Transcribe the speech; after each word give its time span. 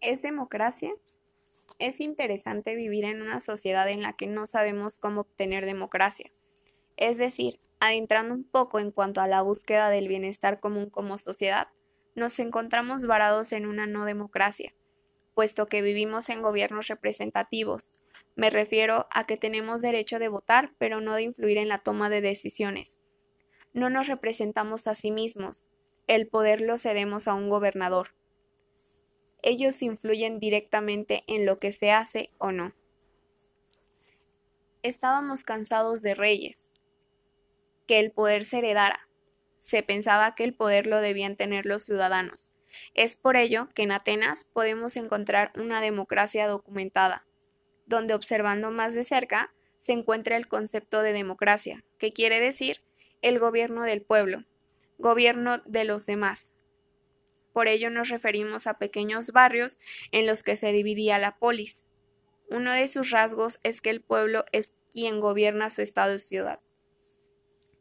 ¿Es 0.00 0.22
democracia? 0.22 0.92
Es 1.80 2.00
interesante 2.00 2.76
vivir 2.76 3.04
en 3.04 3.20
una 3.20 3.40
sociedad 3.40 3.88
en 3.88 4.00
la 4.02 4.12
que 4.12 4.28
no 4.28 4.46
sabemos 4.46 5.00
cómo 5.00 5.22
obtener 5.22 5.66
democracia. 5.66 6.30
Es 6.96 7.18
decir, 7.18 7.58
adentrando 7.80 8.32
un 8.32 8.44
poco 8.44 8.78
en 8.78 8.92
cuanto 8.92 9.20
a 9.20 9.26
la 9.26 9.42
búsqueda 9.42 9.90
del 9.90 10.06
bienestar 10.06 10.60
común 10.60 10.88
como 10.88 11.18
sociedad, 11.18 11.66
nos 12.14 12.38
encontramos 12.38 13.06
varados 13.06 13.50
en 13.50 13.66
una 13.66 13.88
no 13.88 14.04
democracia, 14.04 14.72
puesto 15.34 15.66
que 15.66 15.82
vivimos 15.82 16.28
en 16.28 16.42
gobiernos 16.42 16.86
representativos. 16.86 17.92
Me 18.36 18.50
refiero 18.50 19.08
a 19.10 19.26
que 19.26 19.36
tenemos 19.36 19.82
derecho 19.82 20.20
de 20.20 20.28
votar, 20.28 20.70
pero 20.78 21.00
no 21.00 21.14
de 21.14 21.22
influir 21.22 21.58
en 21.58 21.68
la 21.68 21.78
toma 21.78 22.08
de 22.08 22.20
decisiones. 22.20 22.96
No 23.72 23.90
nos 23.90 24.06
representamos 24.06 24.86
a 24.86 24.94
sí 24.94 25.10
mismos, 25.10 25.66
el 26.06 26.28
poder 26.28 26.60
lo 26.60 26.78
cedemos 26.78 27.26
a 27.26 27.34
un 27.34 27.48
gobernador. 27.48 28.10
Ellos 29.50 29.80
influyen 29.80 30.40
directamente 30.40 31.24
en 31.26 31.46
lo 31.46 31.58
que 31.58 31.72
se 31.72 31.90
hace 31.90 32.28
o 32.36 32.52
no. 32.52 32.74
Estábamos 34.82 35.42
cansados 35.42 36.02
de 36.02 36.14
reyes, 36.14 36.68
que 37.86 37.98
el 37.98 38.10
poder 38.10 38.44
se 38.44 38.58
heredara. 38.58 39.08
Se 39.58 39.82
pensaba 39.82 40.34
que 40.34 40.44
el 40.44 40.52
poder 40.52 40.86
lo 40.86 41.00
debían 41.00 41.36
tener 41.36 41.64
los 41.64 41.84
ciudadanos. 41.84 42.52
Es 42.92 43.16
por 43.16 43.38
ello 43.38 43.70
que 43.74 43.84
en 43.84 43.92
Atenas 43.92 44.44
podemos 44.52 44.98
encontrar 44.98 45.50
una 45.56 45.80
democracia 45.80 46.46
documentada, 46.46 47.24
donde 47.86 48.12
observando 48.12 48.70
más 48.70 48.92
de 48.92 49.04
cerca 49.04 49.54
se 49.78 49.92
encuentra 49.92 50.36
el 50.36 50.46
concepto 50.46 51.00
de 51.00 51.14
democracia, 51.14 51.82
que 51.96 52.12
quiere 52.12 52.38
decir 52.38 52.82
el 53.22 53.38
gobierno 53.38 53.84
del 53.84 54.02
pueblo, 54.02 54.44
gobierno 54.98 55.62
de 55.64 55.84
los 55.84 56.04
demás. 56.04 56.52
Por 57.58 57.66
ello 57.66 57.90
nos 57.90 58.08
referimos 58.08 58.68
a 58.68 58.78
pequeños 58.78 59.32
barrios 59.32 59.80
en 60.12 60.28
los 60.28 60.44
que 60.44 60.54
se 60.54 60.70
dividía 60.70 61.18
la 61.18 61.38
polis. 61.38 61.84
Uno 62.50 62.70
de 62.72 62.86
sus 62.86 63.10
rasgos 63.10 63.58
es 63.64 63.80
que 63.80 63.90
el 63.90 64.00
pueblo 64.00 64.44
es 64.52 64.72
quien 64.92 65.18
gobierna 65.18 65.68
su 65.68 65.82
estado 65.82 66.14
y 66.14 66.20
ciudad. 66.20 66.60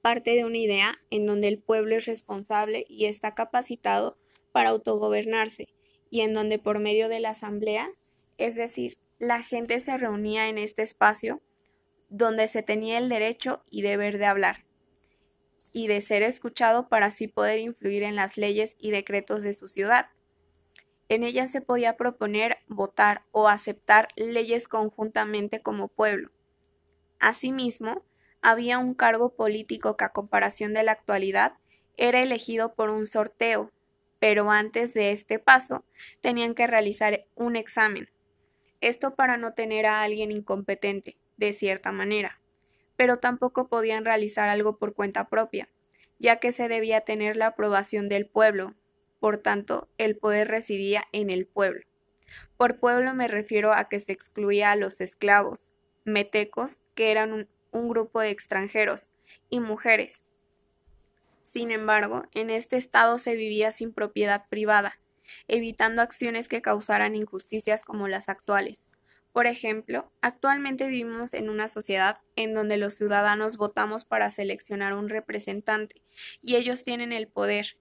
Parte 0.00 0.36
de 0.36 0.44
una 0.44 0.58
idea 0.58 1.00
en 1.10 1.26
donde 1.26 1.48
el 1.48 1.58
pueblo 1.58 1.96
es 1.96 2.06
responsable 2.06 2.86
y 2.88 3.06
está 3.06 3.34
capacitado 3.34 4.16
para 4.52 4.70
autogobernarse, 4.70 5.66
y 6.08 6.20
en 6.20 6.34
donde 6.34 6.60
por 6.60 6.78
medio 6.78 7.08
de 7.08 7.18
la 7.18 7.30
asamblea, 7.30 7.90
es 8.38 8.54
decir, 8.54 8.98
la 9.18 9.42
gente 9.42 9.80
se 9.80 9.98
reunía 9.98 10.48
en 10.48 10.56
este 10.56 10.82
espacio 10.82 11.42
donde 12.10 12.46
se 12.46 12.62
tenía 12.62 12.98
el 12.98 13.08
derecho 13.08 13.64
y 13.72 13.82
deber 13.82 14.18
de 14.18 14.26
hablar 14.26 14.63
y 15.74 15.88
de 15.88 16.00
ser 16.00 16.22
escuchado 16.22 16.88
para 16.88 17.06
así 17.06 17.26
poder 17.26 17.58
influir 17.58 18.04
en 18.04 18.14
las 18.14 18.36
leyes 18.38 18.76
y 18.78 18.92
decretos 18.92 19.42
de 19.42 19.52
su 19.52 19.68
ciudad. 19.68 20.06
En 21.08 21.24
ella 21.24 21.48
se 21.48 21.60
podía 21.60 21.96
proponer, 21.96 22.58
votar 22.68 23.24
o 23.32 23.48
aceptar 23.48 24.08
leyes 24.16 24.68
conjuntamente 24.68 25.60
como 25.60 25.88
pueblo. 25.88 26.30
Asimismo, 27.18 28.04
había 28.40 28.78
un 28.78 28.94
cargo 28.94 29.34
político 29.34 29.96
que 29.96 30.04
a 30.04 30.10
comparación 30.10 30.74
de 30.74 30.84
la 30.84 30.92
actualidad 30.92 31.54
era 31.96 32.22
elegido 32.22 32.72
por 32.74 32.90
un 32.90 33.08
sorteo, 33.08 33.72
pero 34.20 34.50
antes 34.50 34.94
de 34.94 35.10
este 35.10 35.40
paso 35.40 35.84
tenían 36.20 36.54
que 36.54 36.68
realizar 36.68 37.26
un 37.34 37.56
examen. 37.56 38.08
Esto 38.80 39.16
para 39.16 39.38
no 39.38 39.54
tener 39.54 39.86
a 39.86 40.02
alguien 40.02 40.30
incompetente, 40.30 41.18
de 41.36 41.52
cierta 41.52 41.90
manera 41.90 42.40
pero 42.96 43.18
tampoco 43.18 43.68
podían 43.68 44.04
realizar 44.04 44.48
algo 44.48 44.78
por 44.78 44.94
cuenta 44.94 45.28
propia, 45.28 45.68
ya 46.18 46.36
que 46.36 46.52
se 46.52 46.68
debía 46.68 47.02
tener 47.02 47.36
la 47.36 47.48
aprobación 47.48 48.08
del 48.08 48.26
pueblo, 48.26 48.74
por 49.20 49.38
tanto, 49.38 49.88
el 49.98 50.16
poder 50.16 50.48
residía 50.48 51.04
en 51.12 51.30
el 51.30 51.46
pueblo. 51.46 51.82
Por 52.56 52.78
pueblo 52.78 53.14
me 53.14 53.28
refiero 53.28 53.72
a 53.72 53.84
que 53.84 54.00
se 54.00 54.12
excluía 54.12 54.70
a 54.70 54.76
los 54.76 55.00
esclavos, 55.00 55.76
metecos, 56.04 56.86
que 56.94 57.10
eran 57.10 57.32
un, 57.32 57.48
un 57.72 57.88
grupo 57.88 58.20
de 58.20 58.30
extranjeros, 58.30 59.14
y 59.50 59.60
mujeres. 59.60 60.30
Sin 61.42 61.70
embargo, 61.70 62.24
en 62.32 62.50
este 62.50 62.76
estado 62.76 63.18
se 63.18 63.34
vivía 63.34 63.70
sin 63.72 63.92
propiedad 63.92 64.48
privada, 64.48 64.98
evitando 65.46 66.02
acciones 66.02 66.48
que 66.48 66.62
causaran 66.62 67.14
injusticias 67.14 67.84
como 67.84 68.08
las 68.08 68.28
actuales. 68.28 68.88
Por 69.34 69.48
ejemplo, 69.48 70.12
actualmente 70.20 70.86
vivimos 70.86 71.34
en 71.34 71.50
una 71.50 71.66
sociedad 71.66 72.18
en 72.36 72.54
donde 72.54 72.76
los 72.76 72.94
ciudadanos 72.94 73.56
votamos 73.56 74.04
para 74.04 74.30
seleccionar 74.30 74.94
un 74.94 75.08
representante 75.08 76.02
y 76.40 76.54
ellos 76.54 76.84
tienen 76.84 77.12
el 77.12 77.26
poder. 77.26 77.76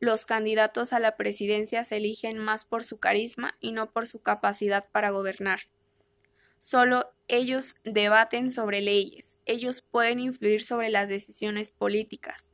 Los 0.00 0.24
candidatos 0.24 0.94
a 0.94 1.00
la 1.00 1.18
presidencia 1.18 1.84
se 1.84 1.98
eligen 1.98 2.38
más 2.38 2.64
por 2.64 2.84
su 2.84 3.00
carisma 3.00 3.54
y 3.60 3.72
no 3.72 3.90
por 3.92 4.06
su 4.06 4.22
capacidad 4.22 4.86
para 4.92 5.10
gobernar. 5.10 5.68
Solo 6.58 7.12
ellos 7.28 7.74
debaten 7.84 8.50
sobre 8.50 8.80
leyes, 8.80 9.36
ellos 9.44 9.82
pueden 9.82 10.20
influir 10.20 10.64
sobre 10.64 10.88
las 10.88 11.10
decisiones 11.10 11.70
políticas. 11.70 12.48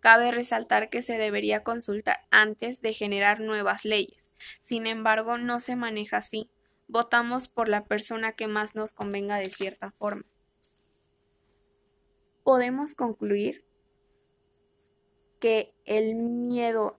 Cabe 0.00 0.30
resaltar 0.30 0.90
que 0.90 1.00
se 1.00 1.16
debería 1.16 1.62
consultar 1.62 2.18
antes 2.30 2.82
de 2.82 2.92
generar 2.92 3.40
nuevas 3.40 3.86
leyes. 3.86 4.34
Sin 4.60 4.86
embargo, 4.86 5.38
no 5.38 5.58
se 5.58 5.74
maneja 5.74 6.18
así 6.18 6.50
votamos 6.88 7.48
por 7.48 7.68
la 7.68 7.84
persona 7.84 8.32
que 8.32 8.46
más 8.46 8.74
nos 8.74 8.92
convenga 8.92 9.38
de 9.38 9.50
cierta 9.50 9.90
forma. 9.90 10.24
Podemos 12.42 12.94
concluir 12.94 13.64
que 15.40 15.74
el 15.84 16.14
miedo 16.14 16.98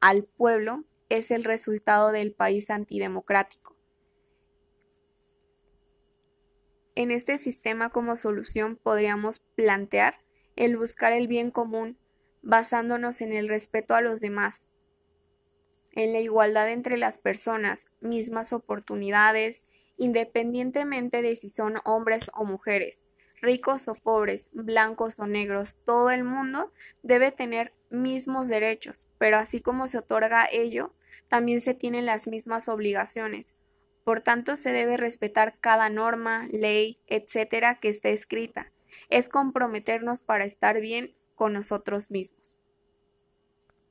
al 0.00 0.24
pueblo 0.24 0.84
es 1.08 1.30
el 1.30 1.44
resultado 1.44 2.12
del 2.12 2.32
país 2.32 2.70
antidemocrático. 2.70 3.76
En 6.94 7.10
este 7.10 7.38
sistema 7.38 7.90
como 7.90 8.16
solución 8.16 8.76
podríamos 8.76 9.40
plantear 9.54 10.14
el 10.56 10.76
buscar 10.76 11.12
el 11.12 11.28
bien 11.28 11.50
común 11.50 11.98
basándonos 12.42 13.20
en 13.20 13.32
el 13.32 13.48
respeto 13.48 13.94
a 13.94 14.00
los 14.00 14.20
demás, 14.20 14.68
en 15.92 16.12
la 16.12 16.20
igualdad 16.20 16.70
entre 16.70 16.96
las 16.96 17.18
personas, 17.18 17.86
mismas 18.00 18.52
oportunidades, 18.52 19.68
independientemente 19.96 21.22
de 21.22 21.36
si 21.36 21.50
son 21.50 21.76
hombres 21.84 22.30
o 22.34 22.44
mujeres, 22.44 23.04
ricos 23.40 23.88
o 23.88 23.94
pobres, 23.94 24.50
blancos 24.52 25.18
o 25.18 25.26
negros, 25.26 25.76
todo 25.84 26.10
el 26.10 26.24
mundo 26.24 26.72
debe 27.02 27.32
tener 27.32 27.72
mismos 27.90 28.48
derechos, 28.48 29.08
pero 29.18 29.38
así 29.38 29.60
como 29.60 29.88
se 29.88 29.98
otorga 29.98 30.48
ello, 30.50 30.94
también 31.28 31.60
se 31.60 31.74
tienen 31.74 32.06
las 32.06 32.26
mismas 32.26 32.68
obligaciones. 32.68 33.54
Por 34.04 34.20
tanto, 34.20 34.56
se 34.56 34.72
debe 34.72 34.96
respetar 34.96 35.58
cada 35.60 35.88
norma, 35.90 36.48
ley, 36.50 36.98
etcétera, 37.06 37.78
que 37.78 37.88
esté 37.88 38.12
escrita. 38.12 38.72
Es 39.08 39.28
comprometernos 39.28 40.22
para 40.22 40.44
estar 40.44 40.80
bien 40.80 41.14
con 41.34 41.52
nosotros 41.52 42.10
mismos. 42.10 42.59